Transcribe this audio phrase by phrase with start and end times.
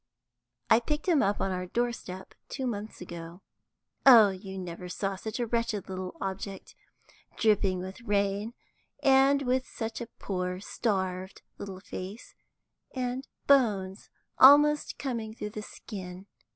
[0.67, 3.43] I picked him up on our door step, two months ago.
[4.03, 6.73] Oh, you never saw such a wretched little object,
[7.37, 8.55] dripping with rain,
[9.03, 12.33] and with such a poor starved little face,
[12.95, 14.09] and bones
[14.39, 16.25] almost coming through the skin.